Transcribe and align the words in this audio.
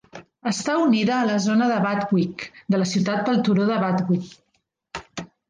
Està 0.51 0.77
unida 0.85 1.13
a 1.17 1.27
la 1.31 1.35
zona 1.43 1.67
de 1.71 1.75
Bathwick 1.83 2.47
de 2.77 2.81
la 2.85 2.89
ciutat 2.93 3.23
pel 3.29 3.39
turó 3.51 3.69
de 3.71 3.79
Bathwick. 3.85 5.29